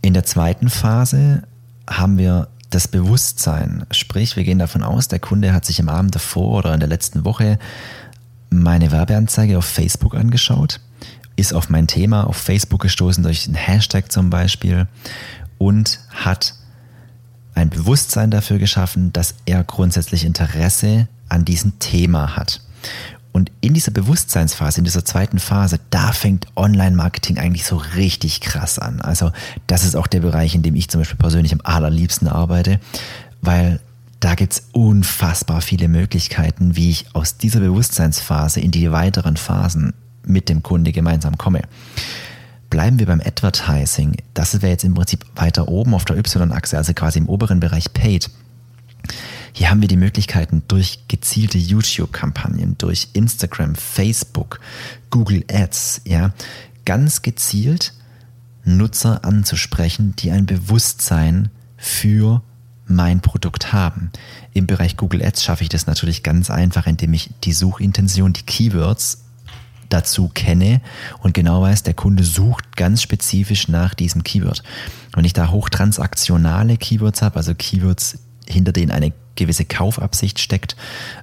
In 0.00 0.14
der 0.14 0.24
zweiten 0.24 0.70
Phase 0.70 1.42
haben 1.88 2.16
wir 2.16 2.48
das 2.70 2.88
Bewusstsein. 2.88 3.84
Sprich, 3.90 4.36
wir 4.36 4.44
gehen 4.44 4.58
davon 4.58 4.82
aus, 4.82 5.08
der 5.08 5.18
Kunde 5.18 5.52
hat 5.52 5.66
sich 5.66 5.80
am 5.80 5.90
Abend 5.90 6.14
davor 6.14 6.58
oder 6.58 6.72
in 6.72 6.80
der 6.80 6.88
letzten 6.88 7.24
Woche 7.24 7.58
meine 8.52 8.90
Werbeanzeige 8.90 9.58
auf 9.58 9.64
Facebook 9.64 10.14
angeschaut, 10.14 10.80
ist 11.36 11.54
auf 11.54 11.70
mein 11.70 11.86
Thema 11.86 12.24
auf 12.26 12.36
Facebook 12.36 12.82
gestoßen 12.82 13.22
durch 13.22 13.46
einen 13.46 13.54
Hashtag 13.54 14.12
zum 14.12 14.30
Beispiel 14.30 14.86
und 15.58 16.00
hat 16.10 16.54
ein 17.54 17.70
Bewusstsein 17.70 18.30
dafür 18.30 18.58
geschaffen, 18.58 19.12
dass 19.12 19.34
er 19.46 19.64
grundsätzlich 19.64 20.24
Interesse 20.24 21.08
an 21.28 21.44
diesem 21.44 21.78
Thema 21.78 22.36
hat. 22.36 22.60
Und 23.32 23.50
in 23.62 23.72
dieser 23.72 23.92
Bewusstseinsphase, 23.92 24.78
in 24.78 24.84
dieser 24.84 25.04
zweiten 25.04 25.38
Phase, 25.38 25.80
da 25.88 26.12
fängt 26.12 26.46
Online-Marketing 26.54 27.38
eigentlich 27.38 27.64
so 27.64 27.76
richtig 27.76 28.42
krass 28.42 28.78
an. 28.78 29.00
Also 29.00 29.32
das 29.66 29.84
ist 29.84 29.96
auch 29.96 30.06
der 30.06 30.20
Bereich, 30.20 30.54
in 30.54 30.62
dem 30.62 30.74
ich 30.74 30.90
zum 30.90 31.00
Beispiel 31.00 31.16
persönlich 31.16 31.52
am 31.52 31.62
allerliebsten 31.64 32.28
arbeite, 32.28 32.78
weil 33.40 33.80
da 34.22 34.36
gibt's 34.36 34.68
unfassbar 34.70 35.60
viele 35.60 35.88
Möglichkeiten, 35.88 36.76
wie 36.76 36.90
ich 36.90 37.06
aus 37.12 37.38
dieser 37.38 37.58
Bewusstseinsphase 37.58 38.60
in 38.60 38.70
die 38.70 38.92
weiteren 38.92 39.36
Phasen 39.36 39.94
mit 40.24 40.48
dem 40.48 40.62
Kunde 40.62 40.92
gemeinsam 40.92 41.36
komme. 41.36 41.62
Bleiben 42.70 43.00
wir 43.00 43.06
beim 43.06 43.20
Advertising. 43.20 44.16
Das 44.32 44.62
wäre 44.62 44.70
jetzt 44.70 44.84
im 44.84 44.94
Prinzip 44.94 45.26
weiter 45.34 45.66
oben 45.66 45.92
auf 45.92 46.04
der 46.04 46.16
Y-Achse, 46.16 46.78
also 46.78 46.94
quasi 46.94 47.18
im 47.18 47.28
oberen 47.28 47.58
Bereich 47.58 47.92
Paid. 47.92 48.30
Hier 49.54 49.68
haben 49.68 49.80
wir 49.80 49.88
die 49.88 49.96
Möglichkeiten 49.96 50.62
durch 50.68 51.00
gezielte 51.08 51.58
YouTube-Kampagnen, 51.58 52.78
durch 52.78 53.08
Instagram, 53.14 53.74
Facebook, 53.74 54.60
Google 55.10 55.44
Ads, 55.50 56.02
ja, 56.04 56.32
ganz 56.84 57.22
gezielt 57.22 57.92
Nutzer 58.64 59.24
anzusprechen, 59.24 60.14
die 60.16 60.30
ein 60.30 60.46
Bewusstsein 60.46 61.50
für 61.76 62.42
mein 62.92 63.20
Produkt 63.20 63.72
haben. 63.72 64.10
Im 64.52 64.66
Bereich 64.66 64.96
Google 64.96 65.24
Ads 65.24 65.42
schaffe 65.42 65.62
ich 65.62 65.68
das 65.68 65.86
natürlich 65.86 66.22
ganz 66.22 66.50
einfach, 66.50 66.86
indem 66.86 67.14
ich 67.14 67.30
die 67.44 67.52
Suchintention, 67.52 68.32
die 68.32 68.42
Keywords 68.42 69.24
dazu 69.88 70.30
kenne 70.32 70.80
und 71.20 71.34
genau 71.34 71.62
weiß, 71.62 71.82
der 71.82 71.94
Kunde 71.94 72.24
sucht 72.24 72.76
ganz 72.76 73.02
spezifisch 73.02 73.68
nach 73.68 73.94
diesem 73.94 74.24
Keyword. 74.24 74.62
Wenn 75.14 75.24
ich 75.24 75.34
da 75.34 75.50
hochtransaktionale 75.50 76.76
Keywords 76.78 77.22
habe, 77.22 77.36
also 77.36 77.54
Keywords, 77.54 78.18
hinter 78.48 78.72
denen 78.72 78.90
eine 78.90 79.12
gewisse 79.34 79.64
Kaufabsicht 79.64 80.40
steckt, 80.40 80.76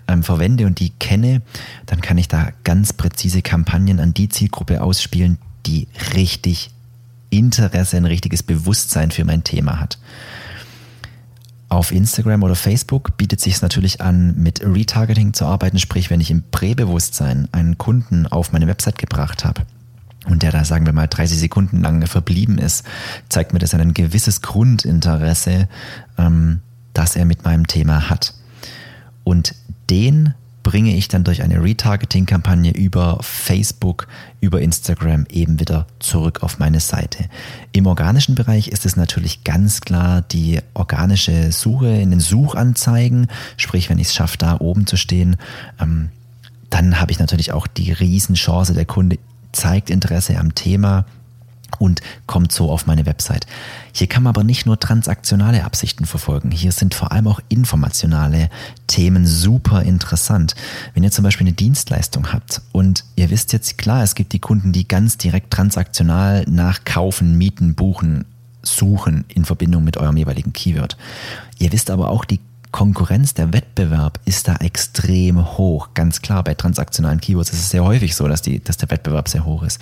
ähm, 0.07 0.23
verwende 0.23 0.65
und 0.65 0.79
die 0.79 0.91
kenne, 0.91 1.41
dann 1.85 2.01
kann 2.01 2.17
ich 2.17 2.27
da 2.27 2.49
ganz 2.63 2.93
präzise 2.93 3.41
Kampagnen 3.41 3.99
an 3.99 4.13
die 4.13 4.29
Zielgruppe 4.29 4.81
ausspielen, 4.81 5.38
die 5.65 5.88
richtig 6.15 6.71
Interesse, 7.29 7.97
ein 7.97 8.05
richtiges 8.05 8.43
Bewusstsein 8.43 9.11
für 9.11 9.25
mein 9.25 9.43
Thema 9.43 9.79
hat. 9.79 9.99
Auf 11.69 11.91
Instagram 11.91 12.41
oder 12.41 12.55
Facebook 12.55 13.15
bietet 13.17 13.39
sich 13.39 13.53
es 13.53 13.61
natürlich 13.61 14.01
an, 14.01 14.35
mit 14.35 14.61
Retargeting 14.63 15.33
zu 15.33 15.45
arbeiten, 15.45 15.77
sprich, 15.77 16.09
wenn 16.09 16.19
ich 16.19 16.31
im 16.31 16.43
Präbewusstsein 16.49 17.47
einen 17.51 17.77
Kunden 17.77 18.25
auf 18.25 18.51
meine 18.51 18.67
Website 18.67 18.97
gebracht 18.97 19.45
habe, 19.45 19.61
und 20.25 20.43
der 20.43 20.51
da, 20.51 20.65
sagen 20.65 20.85
wir 20.85 20.93
mal, 20.93 21.07
30 21.07 21.39
Sekunden 21.39 21.81
lang 21.81 22.05
verblieben 22.05 22.57
ist, 22.57 22.83
zeigt 23.29 23.53
mir 23.53 23.59
das 23.59 23.73
ein 23.73 23.93
gewisses 23.93 24.41
Grundinteresse, 24.41 25.67
ähm, 26.17 26.59
das 26.93 27.15
er 27.15 27.25
mit 27.25 27.45
meinem 27.45 27.67
Thema 27.67 28.09
hat. 28.09 28.33
Und 29.23 29.55
den 29.89 30.33
bringe 30.69 30.95
ich 30.95 31.07
dann 31.07 31.23
durch 31.23 31.41
eine 31.41 31.63
Retargeting-Kampagne 31.63 32.71
über 32.71 33.17
Facebook, 33.21 34.05
über 34.39 34.61
Instagram 34.61 35.25
eben 35.31 35.59
wieder 35.59 35.88
zurück 35.97 36.43
auf 36.43 36.59
meine 36.59 36.79
Seite. 36.79 37.25
Im 37.71 37.88
organischen 37.88 38.35
Bereich 38.35 38.67
ist 38.67 38.85
es 38.85 38.95
natürlich 38.95 39.43
ganz 39.43 39.81
klar 39.81 40.21
die 40.21 40.59
organische 40.75 41.51
Suche 41.51 41.88
in 41.88 42.11
den 42.11 42.19
Suchanzeigen, 42.19 43.29
sprich 43.57 43.89
wenn 43.89 43.97
ich 43.97 44.09
es 44.09 44.13
schaffe, 44.13 44.38
da 44.38 44.57
oben 44.59 44.85
zu 44.85 44.95
stehen, 44.95 45.38
ähm, 45.81 46.09
dann 46.69 47.01
habe 47.01 47.11
ich 47.11 47.17
natürlich 47.17 47.51
auch 47.51 47.65
die 47.65 47.91
Riesenchance, 47.91 48.75
der 48.75 48.85
Kunde 48.85 49.17
zeigt 49.51 49.89
Interesse 49.89 50.38
am 50.38 50.53
Thema, 50.53 51.07
und 51.77 52.01
kommt 52.25 52.51
so 52.51 52.71
auf 52.71 52.88
meine 52.88 53.05
Website. 53.05 53.45
Hier 53.93 54.07
kann 54.07 54.23
man 54.23 54.31
aber 54.31 54.43
nicht 54.43 54.65
nur 54.65 54.79
transaktionale 54.79 55.63
Absichten 55.63 56.05
verfolgen. 56.05 56.51
Hier 56.51 56.71
sind 56.71 56.93
vor 56.93 57.11
allem 57.11 57.27
auch 57.27 57.39
informationale 57.49 58.49
Themen 58.88 59.27
super 59.27 59.83
interessant. 59.83 60.55
Wenn 60.93 61.03
ihr 61.03 61.11
zum 61.11 61.23
Beispiel 61.23 61.47
eine 61.47 61.55
Dienstleistung 61.55 62.31
habt 62.31 62.61
und 62.71 63.05
ihr 63.15 63.29
wisst 63.29 63.53
jetzt 63.53 63.77
klar, 63.77 64.03
es 64.03 64.15
gibt 64.15 64.33
die 64.33 64.39
Kunden, 64.39 64.71
die 64.71 64.88
ganz 64.88 65.17
direkt 65.17 65.51
transaktional 65.51 66.45
nach 66.49 66.85
Kaufen, 66.85 67.38
Mieten, 67.38 67.75
Buchen 67.75 68.25
suchen 68.61 69.25
in 69.27 69.45
Verbindung 69.45 69.83
mit 69.83 69.97
eurem 69.97 70.17
jeweiligen 70.17 70.53
Keyword. 70.53 70.97
Ihr 71.59 71.71
wisst 71.71 71.89
aber 71.89 72.09
auch, 72.09 72.25
die 72.25 72.39
Konkurrenz, 72.71 73.33
der 73.33 73.51
Wettbewerb 73.51 74.19
ist 74.25 74.47
da 74.47 74.55
extrem 74.57 75.57
hoch. 75.57 75.89
Ganz 75.95 76.21
klar, 76.21 76.43
bei 76.43 76.53
transaktionalen 76.53 77.19
Keywords 77.19 77.51
ist 77.51 77.59
es 77.59 77.69
sehr 77.71 77.83
häufig 77.83 78.15
so, 78.15 78.27
dass, 78.27 78.41
die, 78.41 78.63
dass 78.63 78.77
der 78.77 78.91
Wettbewerb 78.91 79.27
sehr 79.27 79.45
hoch 79.45 79.63
ist 79.63 79.79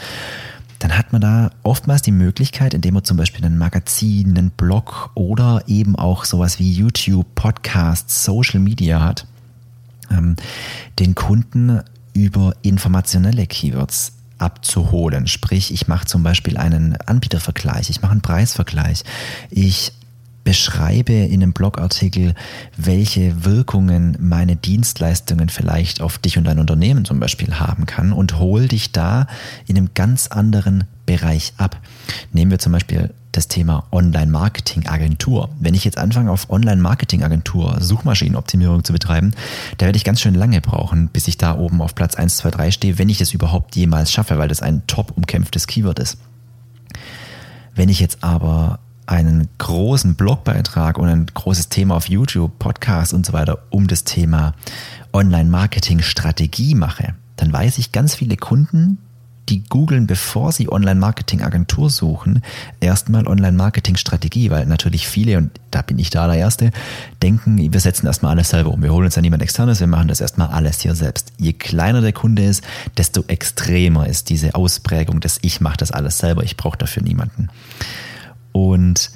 dann 0.80 0.98
hat 0.98 1.12
man 1.12 1.22
da 1.22 1.52
oftmals 1.64 2.02
die 2.02 2.12
Möglichkeit, 2.12 2.74
indem 2.74 2.96
man 2.96 3.04
zum 3.04 3.18
Beispiel 3.18 3.44
ein 3.46 3.58
Magazin, 3.58 4.38
einen 4.38 4.52
Blog 4.52 5.12
oder 5.16 5.64
eben 5.68 5.96
auch 5.96 6.26
sowas 6.26 6.60
wie 6.60 6.72
YouTube, 6.72 7.26
Podcasts, 7.36 8.24
Social 8.24 8.60
Media 8.60 9.02
hat, 9.02 9.26
ähm, 10.12 10.36
den 11.00 11.16
Kunden 11.16 11.82
über 12.14 12.54
informationelle 12.62 13.48
Keywords 13.48 14.14
abzuholen. 14.38 15.28
Sprich, 15.28 15.74
ich 15.74 15.88
mache 15.88 16.06
zum 16.06 16.24
Beispiel 16.24 16.58
einen 16.58 16.96
Anbietervergleich, 17.06 17.90
ich 17.90 18.02
mache 18.02 18.12
einen 18.12 18.22
Preisvergleich, 18.22 19.04
ich 19.50 19.94
beschreibe 20.48 21.12
in 21.12 21.44
einem 21.44 21.52
Blogartikel, 21.52 22.34
welche 22.78 23.44
Wirkungen 23.44 24.16
meine 24.18 24.56
Dienstleistungen 24.56 25.50
vielleicht 25.50 26.00
auf 26.00 26.20
dich 26.20 26.38
und 26.38 26.46
dein 26.46 26.60
Unternehmen 26.60 27.04
zum 27.04 27.20
Beispiel 27.20 27.56
haben 27.56 27.86
kann 27.86 28.14
und 28.14 28.40
hol 28.40 28.70
dich 28.70 28.94
da 28.94 29.28
in 29.68 29.76
einem 29.76 29.90
ganz 29.94 30.28
anderen 30.28 30.86
Bereich 31.06 31.52
ab. 31.58 31.82
Nehmen 32.32 32.50
wir 32.50 32.60
zum 32.60 32.72
Beispiel 32.72 33.14
das 33.34 33.50
Thema 33.50 33.88
Online-Marketing-Agentur. 33.92 35.50
Wenn 35.60 35.74
ich 35.74 35.84
jetzt 35.84 35.98
anfange, 35.98 36.32
auf 36.32 36.50
Online-Marketing-Agentur 36.50 37.82
Suchmaschinenoptimierung 37.82 38.86
zu 38.86 38.94
betreiben, 38.94 39.34
da 39.80 39.88
werde 39.88 39.98
ich 39.98 40.06
ganz 40.06 40.22
schön 40.22 40.34
lange 40.34 40.62
brauchen, 40.62 41.10
bis 41.10 41.28
ich 41.28 41.36
da 41.36 41.58
oben 41.58 41.82
auf 41.82 41.94
Platz 41.94 42.16
1, 42.16 42.38
2, 42.38 42.52
3 42.52 42.72
stehe, 42.72 42.98
wenn 42.98 43.10
ich 43.10 43.20
es 43.20 43.34
überhaupt 43.34 43.76
jemals 43.76 44.14
schaffe, 44.14 44.38
weil 44.38 44.48
das 44.48 44.62
ein 44.62 44.88
top 44.88 45.12
umkämpftes 45.18 45.68
Keyword 45.68 46.00
ist. 46.00 46.18
Wenn 47.76 47.90
ich 47.90 48.00
jetzt 48.00 48.24
aber 48.24 48.80
einen 49.08 49.48
großen 49.58 50.16
Blogbeitrag 50.16 50.98
und 50.98 51.08
ein 51.08 51.26
großes 51.34 51.70
Thema 51.70 51.96
auf 51.96 52.10
YouTube, 52.10 52.60
Podcast 52.60 53.14
und 53.14 53.26
so 53.26 53.34
weiter 53.34 53.60
um 53.70 53.88
das 53.88 54.04
Thema 54.04 54.54
Online-Marketing-Strategie 55.14 56.76
mache, 56.76 57.16
dann 57.38 57.52
weiß 57.52 57.78
ich 57.78 57.92
ganz 57.92 58.16
viele 58.16 58.36
Kunden, 58.36 59.00
die 59.50 59.64
googeln, 59.64 60.08
bevor 60.08 60.52
sie 60.52 60.70
Online-Marketing-Agentur 60.70 61.90
suchen, 61.90 62.44
erstmal 62.82 63.28
Online-Marketing-Strategie, 63.28 64.50
weil 64.50 64.66
natürlich 64.66 65.08
viele, 65.08 65.38
und 65.38 65.52
da 65.72 65.82
bin 65.82 66.00
ich 66.00 66.10
da 66.10 66.28
der 66.28 66.36
Erste, 66.36 66.72
denken, 67.24 67.58
wir 67.58 67.80
setzen 67.80 68.08
erstmal 68.08 68.32
alles 68.32 68.50
selber 68.50 68.72
um. 68.72 68.84
Wir 68.84 68.92
holen 68.92 69.06
uns 69.06 69.16
ja 69.16 69.22
niemand 69.22 69.42
externes, 69.42 69.80
wir 69.80 69.88
machen 69.88 70.10
das 70.10 70.20
erstmal 70.20 70.50
alles 70.50 70.82
hier 70.82 70.96
selbst. 70.96 71.32
Je 71.38 71.54
kleiner 71.54 72.02
der 72.02 72.14
Kunde 72.14 72.44
ist, 72.44 72.62
desto 72.98 73.24
extremer 73.28 74.08
ist 74.08 74.30
diese 74.30 74.54
Ausprägung 74.56 75.22
dass 75.22 75.40
Ich 75.42 75.62
mache 75.62 75.78
das 75.78 75.92
alles 75.92 76.18
selber, 76.18 76.44
ich 76.44 76.58
brauche 76.58 76.78
dafür 76.78 77.04
niemanden. 77.04 77.48
Und 78.58 79.12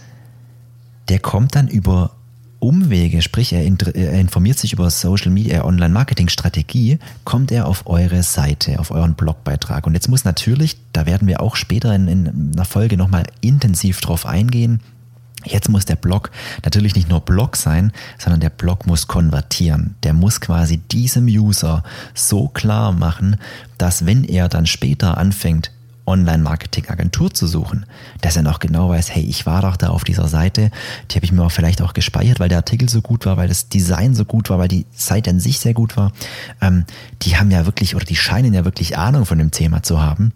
der 1.10 1.18
kommt 1.18 1.56
dann 1.56 1.68
über 1.68 2.12
Umwege, 2.60 3.24
sprich 3.24 3.54
er, 3.54 3.66
informiert 3.66 4.60
sich 4.60 4.74
über 4.74 4.92
Social 4.92 5.32
Media, 5.32 5.66
Online-Marketing-Strategie, 5.66 7.00
kommt 7.24 7.52
er 7.52 7.68
auf 7.68 7.88
eure 7.88 8.22
Seite, 8.22 8.80
auf 8.80 8.92
euren 8.92 9.16
Blogbeitrag. 9.16 9.88
Und 9.88 9.96
jetzt 9.96 10.10
muss 10.10 10.26
natürlich, 10.26 10.78
da 10.94 11.08
werden 11.08 11.28
wir 11.28 11.42
auch 11.42 11.56
später 11.56 11.96
in, 11.96 12.08
in 12.08 12.52
einer 12.54 12.66
Folge 12.66 12.98
nochmal 12.98 13.24
intensiv 13.42 14.00
drauf 14.00 14.28
eingehen, 14.28 14.80
Jetzt 15.44 15.70
muss 15.70 15.86
der 15.86 15.96
Blog 15.96 16.30
natürlich 16.64 16.94
nicht 16.94 17.10
nur 17.10 17.22
Blog 17.22 17.56
sein, 17.56 17.92
sondern 18.20 18.42
der 18.42 18.52
Blog 18.52 18.86
muss 18.86 19.08
konvertieren. 19.08 19.96
Der 20.04 20.14
muss 20.14 20.40
quasi 20.40 20.78
diesem 20.78 21.26
User 21.26 21.84
so 22.14 22.48
klar 22.48 22.92
machen, 22.92 23.38
dass 23.80 24.06
wenn 24.06 24.24
er 24.24 24.50
dann 24.50 24.68
später 24.68 25.18
anfängt, 25.18 25.72
Online-Marketing-Agentur 26.06 27.34
zu 27.34 27.48
suchen, 27.48 27.86
dass 28.22 28.36
er 28.36 28.44
noch 28.44 28.60
genau 28.60 28.90
weiß, 28.90 29.14
hey, 29.14 29.24
ich 29.24 29.46
war 29.46 29.62
doch 29.62 29.78
da 29.78 29.90
auf 29.90 30.04
dieser 30.04 30.28
Seite, 30.28 30.72
die 31.10 31.16
habe 31.16 31.26
ich 31.26 31.32
mir 31.32 31.44
auch 31.44 31.52
vielleicht 31.52 31.82
auch 31.82 31.94
gespeichert, 31.94 32.40
weil 32.40 32.50
der 32.50 32.58
Artikel 32.58 32.90
so 32.90 33.02
gut 33.02 33.26
war, 33.26 33.38
weil 33.38 33.48
das 33.48 33.70
Design 33.70 34.16
so 34.16 34.26
gut 34.26 34.50
war, 34.50 34.58
weil 34.58 34.68
die 34.68 34.86
Seite 34.94 35.30
an 35.30 35.40
sich 35.40 35.60
sehr 35.60 35.74
gut 35.74 35.98
war. 35.98 36.12
Ähm, 36.62 36.86
die 37.22 37.38
haben 37.38 37.52
ja 37.52 37.66
wirklich 37.66 37.96
oder 37.96 38.06
die 38.06 38.16
scheinen 38.16 38.54
ja 38.54 38.66
wirklich 38.66 38.98
Ahnung 38.98 39.26
von 39.26 39.38
dem 39.38 39.52
Thema 39.52 39.84
zu 39.84 40.02
haben. 40.02 40.34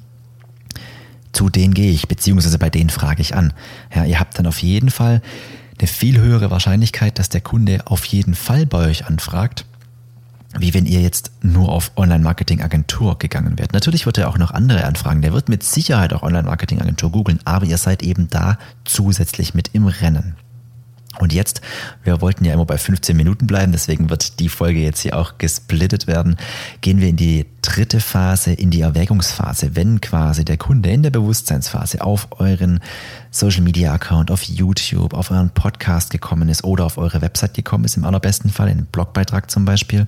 Zu 1.31 1.49
denen 1.49 1.73
gehe 1.73 1.91
ich, 1.91 2.07
beziehungsweise 2.07 2.57
bei 2.59 2.69
denen 2.69 2.89
frage 2.89 3.21
ich 3.21 3.35
an. 3.35 3.51
Ja, 3.93 4.05
ihr 4.05 4.19
habt 4.19 4.39
dann 4.39 4.47
auf 4.47 4.59
jeden 4.59 4.89
Fall 4.89 5.21
eine 5.77 5.87
viel 5.87 6.19
höhere 6.19 6.51
Wahrscheinlichkeit, 6.51 7.19
dass 7.19 7.27
der 7.27 7.41
Kunde 7.41 7.81
auf 7.85 8.05
jeden 8.05 8.35
Fall 8.35 8.65
bei 8.65 8.87
euch 8.87 9.05
anfragt 9.05 9.65
wie 10.59 10.73
wenn 10.73 10.85
ihr 10.85 11.01
jetzt 11.01 11.31
nur 11.41 11.69
auf 11.69 11.91
Online-Marketing-Agentur 11.95 13.17
gegangen 13.17 13.59
wärt. 13.59 13.73
Natürlich 13.73 14.05
wird 14.05 14.17
er 14.17 14.29
auch 14.29 14.37
noch 14.37 14.51
andere 14.51 14.85
anfragen. 14.85 15.21
Der 15.21 15.33
wird 15.33 15.49
mit 15.49 15.63
Sicherheit 15.63 16.13
auch 16.13 16.23
Online-Marketing-Agentur 16.23 17.11
googeln, 17.11 17.39
aber 17.45 17.65
ihr 17.65 17.77
seid 17.77 18.03
eben 18.03 18.29
da 18.29 18.57
zusätzlich 18.83 19.53
mit 19.53 19.69
im 19.73 19.87
Rennen. 19.87 20.35
Und 21.19 21.33
jetzt, 21.33 21.61
wir 22.03 22.21
wollten 22.21 22.45
ja 22.45 22.53
immer 22.53 22.65
bei 22.65 22.77
15 22.77 23.15
Minuten 23.15 23.47
bleiben, 23.47 23.71
deswegen 23.71 24.09
wird 24.09 24.39
die 24.39 24.49
Folge 24.49 24.79
jetzt 24.79 25.01
hier 25.01 25.17
auch 25.17 25.37
gesplittet 25.37 26.07
werden, 26.07 26.37
gehen 26.81 27.01
wir 27.01 27.09
in 27.09 27.15
die 27.15 27.45
dritte 27.61 27.99
Phase, 27.99 28.53
in 28.53 28.69
die 28.69 28.81
Erwägungsphase, 28.81 29.75
wenn 29.75 30.01
quasi 30.01 30.45
der 30.45 30.57
Kunde 30.57 30.89
in 30.89 31.03
der 31.03 31.09
Bewusstseinsphase 31.09 32.01
auf 32.01 32.27
euren 32.39 32.79
Social 33.31 33.61
Media 33.61 33.93
Account, 33.93 34.31
auf 34.31 34.43
YouTube, 34.43 35.13
auf 35.13 35.31
euren 35.31 35.49
Podcast 35.49 36.11
gekommen 36.11 36.49
ist 36.49 36.63
oder 36.63 36.85
auf 36.85 36.97
eure 36.97 37.21
Website 37.21 37.53
gekommen 37.53 37.85
ist, 37.85 37.97
im 37.97 38.05
allerbesten 38.05 38.49
Fall, 38.49 38.67
in 38.67 38.77
einen 38.77 38.85
Blogbeitrag 38.87 39.49
zum 39.49 39.65
Beispiel, 39.65 40.07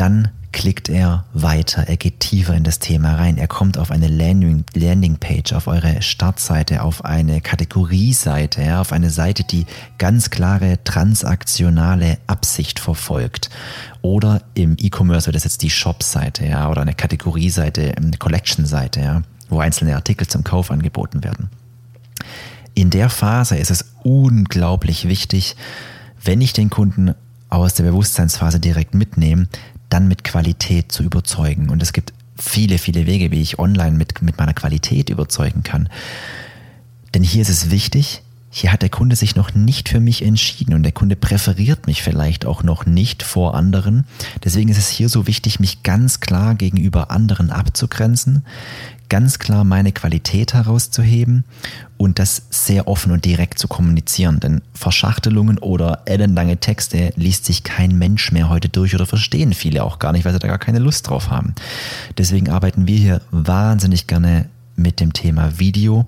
dann 0.00 0.30
klickt 0.52 0.88
er 0.88 1.26
weiter, 1.34 1.82
er 1.86 1.98
geht 1.98 2.20
tiefer 2.20 2.54
in 2.54 2.64
das 2.64 2.78
Thema 2.78 3.16
rein, 3.16 3.36
er 3.36 3.48
kommt 3.48 3.76
auf 3.76 3.90
eine 3.90 4.08
Landing, 4.08 4.64
Landingpage, 4.74 5.52
auf 5.52 5.66
eure 5.66 6.00
Startseite, 6.00 6.82
auf 6.82 7.04
eine 7.04 7.42
Kategorieseite, 7.42 8.62
ja, 8.62 8.80
auf 8.80 8.92
eine 8.92 9.10
Seite, 9.10 9.44
die 9.44 9.66
ganz 9.98 10.30
klare 10.30 10.82
transaktionale 10.84 12.16
Absicht 12.26 12.80
verfolgt. 12.80 13.50
Oder 14.00 14.40
im 14.54 14.76
E-Commerce 14.80 15.26
wird 15.26 15.36
das 15.36 15.44
jetzt 15.44 15.60
die 15.60 15.70
Shop-Seite, 15.70 16.46
ja, 16.46 16.70
oder 16.70 16.80
eine 16.80 16.94
Kategorieseite, 16.94 17.94
eine 17.94 18.16
Collection-Seite, 18.16 19.00
ja, 19.00 19.22
wo 19.50 19.60
einzelne 19.60 19.94
Artikel 19.96 20.26
zum 20.26 20.44
Kauf 20.44 20.70
angeboten 20.70 21.22
werden. 21.22 21.50
In 22.72 22.88
der 22.88 23.10
Phase 23.10 23.58
ist 23.58 23.70
es 23.70 23.84
unglaublich 24.02 25.06
wichtig, 25.06 25.56
wenn 26.24 26.40
ich 26.40 26.54
den 26.54 26.70
Kunden 26.70 27.14
aus 27.50 27.74
der 27.74 27.82
Bewusstseinsphase 27.82 28.60
direkt 28.60 28.94
mitnehme, 28.94 29.48
dann 29.90 30.08
mit 30.08 30.24
Qualität 30.24 30.90
zu 30.90 31.02
überzeugen. 31.02 31.68
Und 31.68 31.82
es 31.82 31.92
gibt 31.92 32.12
viele, 32.38 32.78
viele 32.78 33.06
Wege, 33.06 33.30
wie 33.30 33.42
ich 33.42 33.58
online 33.58 33.96
mit, 33.96 34.22
mit 34.22 34.38
meiner 34.38 34.54
Qualität 34.54 35.10
überzeugen 35.10 35.62
kann. 35.62 35.88
Denn 37.14 37.22
hier 37.22 37.42
ist 37.42 37.50
es 37.50 37.70
wichtig, 37.70 38.22
hier 38.52 38.72
hat 38.72 38.82
der 38.82 38.88
Kunde 38.88 39.14
sich 39.14 39.36
noch 39.36 39.54
nicht 39.54 39.88
für 39.88 40.00
mich 40.00 40.22
entschieden 40.22 40.74
und 40.74 40.82
der 40.82 40.92
Kunde 40.92 41.14
präferiert 41.14 41.86
mich 41.86 42.02
vielleicht 42.02 42.44
auch 42.44 42.64
noch 42.64 42.84
nicht 42.84 43.22
vor 43.22 43.54
anderen. 43.54 44.06
Deswegen 44.44 44.70
ist 44.70 44.78
es 44.78 44.88
hier 44.88 45.08
so 45.08 45.28
wichtig, 45.28 45.60
mich 45.60 45.84
ganz 45.84 46.18
klar 46.18 46.56
gegenüber 46.56 47.12
anderen 47.12 47.50
abzugrenzen, 47.50 48.44
ganz 49.10 49.38
klar 49.38 49.64
meine 49.64 49.92
Qualität 49.92 50.54
herauszuheben 50.54 51.44
und 51.98 52.18
das 52.18 52.44
sehr 52.48 52.88
offen 52.88 53.12
und 53.12 53.26
direkt 53.26 53.58
zu 53.58 53.68
kommunizieren. 53.68 54.40
Denn 54.40 54.62
Verschachtelungen 54.72 55.58
oder 55.58 56.00
ellenlange 56.06 56.56
Texte 56.56 57.12
liest 57.16 57.44
sich 57.44 57.62
kein 57.62 57.98
Mensch 57.98 58.32
mehr 58.32 58.48
heute 58.48 58.70
durch 58.70 58.94
oder 58.94 59.04
verstehen 59.04 59.52
viele 59.52 59.84
auch 59.84 59.98
gar 59.98 60.12
nicht, 60.12 60.24
weil 60.24 60.32
sie 60.32 60.38
da 60.38 60.48
gar 60.48 60.58
keine 60.58 60.78
Lust 60.78 61.10
drauf 61.10 61.30
haben. 61.30 61.54
Deswegen 62.16 62.48
arbeiten 62.48 62.86
wir 62.86 62.96
hier 62.96 63.20
wahnsinnig 63.30 64.06
gerne 64.06 64.46
mit 64.76 65.00
dem 65.00 65.12
Thema 65.12 65.58
Video. 65.58 66.06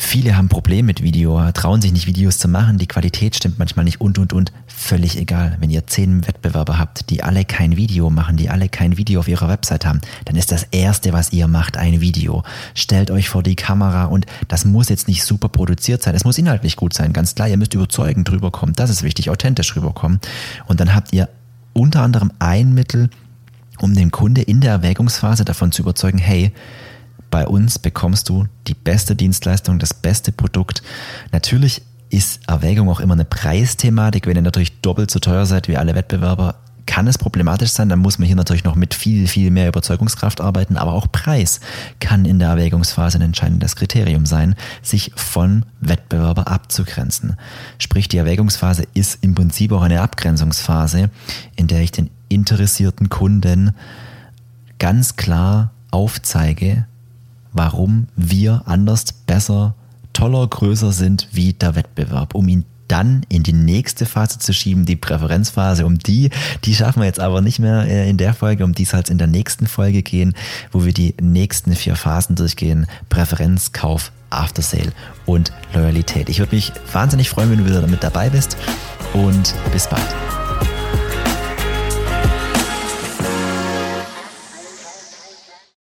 Viele 0.00 0.36
haben 0.36 0.48
Probleme 0.48 0.86
mit 0.86 1.02
Video, 1.02 1.50
trauen 1.50 1.82
sich 1.82 1.92
nicht 1.92 2.06
Videos 2.06 2.38
zu 2.38 2.46
machen, 2.46 2.78
die 2.78 2.86
Qualität 2.86 3.34
stimmt 3.34 3.58
manchmal 3.58 3.84
nicht 3.84 4.00
und 4.00 4.16
und 4.18 4.32
und. 4.32 4.52
Völlig 4.68 5.18
egal. 5.18 5.56
Wenn 5.58 5.70
ihr 5.70 5.88
zehn 5.88 6.24
Wettbewerber 6.26 6.78
habt, 6.78 7.10
die 7.10 7.24
alle 7.24 7.44
kein 7.44 7.76
Video 7.76 8.08
machen, 8.08 8.36
die 8.36 8.48
alle 8.48 8.68
kein 8.68 8.96
Video 8.96 9.18
auf 9.18 9.26
ihrer 9.26 9.48
Website 9.48 9.84
haben, 9.84 10.00
dann 10.24 10.36
ist 10.36 10.52
das 10.52 10.62
erste, 10.70 11.12
was 11.12 11.32
ihr 11.32 11.48
macht, 11.48 11.76
ein 11.76 12.00
Video. 12.00 12.44
Stellt 12.74 13.10
euch 13.10 13.28
vor 13.28 13.42
die 13.42 13.56
Kamera 13.56 14.04
und 14.04 14.24
das 14.46 14.64
muss 14.64 14.88
jetzt 14.88 15.08
nicht 15.08 15.24
super 15.24 15.48
produziert 15.48 16.00
sein. 16.00 16.14
Es 16.14 16.24
muss 16.24 16.38
inhaltlich 16.38 16.76
gut 16.76 16.94
sein, 16.94 17.12
ganz 17.12 17.34
klar. 17.34 17.48
Ihr 17.48 17.56
müsst 17.56 17.74
überzeugend 17.74 18.30
rüberkommen. 18.30 18.76
Das 18.76 18.90
ist 18.90 19.02
wichtig, 19.02 19.30
authentisch 19.30 19.74
rüberkommen. 19.74 20.20
Und 20.68 20.78
dann 20.78 20.94
habt 20.94 21.12
ihr 21.12 21.28
unter 21.72 22.02
anderem 22.02 22.30
ein 22.38 22.72
Mittel, 22.72 23.10
um 23.80 23.94
den 23.94 24.12
Kunde 24.12 24.42
in 24.42 24.60
der 24.60 24.70
Erwägungsphase 24.70 25.44
davon 25.44 25.72
zu 25.72 25.82
überzeugen, 25.82 26.18
hey, 26.18 26.52
bei 27.30 27.46
uns 27.46 27.78
bekommst 27.78 28.28
du 28.28 28.46
die 28.66 28.74
beste 28.74 29.14
Dienstleistung, 29.14 29.78
das 29.78 29.94
beste 29.94 30.32
Produkt. 30.32 30.82
Natürlich 31.32 31.82
ist 32.10 32.40
Erwägung 32.46 32.88
auch 32.88 33.00
immer 33.00 33.14
eine 33.14 33.24
Preisthematik. 33.24 34.26
Wenn 34.26 34.36
ihr 34.36 34.42
natürlich 34.42 34.80
doppelt 34.80 35.10
so 35.10 35.18
teuer 35.18 35.46
seid 35.46 35.68
wie 35.68 35.76
alle 35.76 35.94
Wettbewerber, 35.94 36.56
kann 36.86 37.06
es 37.06 37.18
problematisch 37.18 37.70
sein. 37.70 37.90
Dann 37.90 37.98
muss 37.98 38.18
man 38.18 38.26
hier 38.26 38.36
natürlich 38.36 38.64
noch 38.64 38.74
mit 38.74 38.94
viel, 38.94 39.28
viel 39.28 39.50
mehr 39.50 39.68
Überzeugungskraft 39.68 40.40
arbeiten. 40.40 40.78
Aber 40.78 40.94
auch 40.94 41.12
Preis 41.12 41.60
kann 42.00 42.24
in 42.24 42.38
der 42.38 42.48
Erwägungsphase 42.48 43.18
ein 43.18 43.22
entscheidendes 43.22 43.76
Kriterium 43.76 44.24
sein, 44.24 44.54
sich 44.82 45.12
von 45.14 45.66
Wettbewerber 45.80 46.48
abzugrenzen. 46.48 47.36
Sprich, 47.78 48.08
die 48.08 48.16
Erwägungsphase 48.16 48.84
ist 48.94 49.22
im 49.22 49.34
Prinzip 49.34 49.70
auch 49.72 49.82
eine 49.82 50.00
Abgrenzungsphase, 50.00 51.10
in 51.56 51.66
der 51.66 51.82
ich 51.82 51.92
den 51.92 52.08
interessierten 52.30 53.10
Kunden 53.10 53.74
ganz 54.78 55.16
klar 55.16 55.72
aufzeige, 55.90 56.86
warum 57.58 58.06
wir 58.14 58.62
anders, 58.66 59.04
besser, 59.26 59.74
toller, 60.12 60.46
größer 60.46 60.92
sind 60.92 61.26
wie 61.32 61.54
der 61.54 61.74
Wettbewerb, 61.74 62.36
um 62.36 62.46
ihn 62.46 62.64
dann 62.86 63.26
in 63.28 63.42
die 63.42 63.52
nächste 63.52 64.06
Phase 64.06 64.38
zu 64.38 64.54
schieben, 64.54 64.86
die 64.86 64.94
Präferenzphase. 64.94 65.84
Um 65.84 65.98
die, 65.98 66.30
die 66.64 66.74
schaffen 66.74 67.00
wir 67.00 67.06
jetzt 67.06 67.18
aber 67.18 67.40
nicht 67.40 67.58
mehr 67.58 67.82
äh, 67.82 68.08
in 68.08 68.16
der 68.16 68.32
Folge, 68.32 68.64
um 68.64 68.74
die 68.74 68.84
es 68.84 69.10
in 69.10 69.18
der 69.18 69.26
nächsten 69.26 69.66
Folge 69.66 70.04
gehen, 70.04 70.34
wo 70.70 70.84
wir 70.84 70.92
die 70.92 71.16
nächsten 71.20 71.74
vier 71.74 71.96
Phasen 71.96 72.36
durchgehen. 72.36 72.86
Präferenz, 73.08 73.72
Kauf, 73.72 74.12
After 74.30 74.62
Sale 74.62 74.92
und 75.26 75.52
Loyalität. 75.74 76.28
Ich 76.28 76.38
würde 76.38 76.54
mich 76.54 76.72
wahnsinnig 76.92 77.28
freuen, 77.28 77.50
wenn 77.50 77.58
du 77.58 77.66
wieder 77.66 77.80
damit 77.80 78.04
dabei 78.04 78.30
bist 78.30 78.56
und 79.14 79.52
bis 79.72 79.88
bald. 79.88 80.47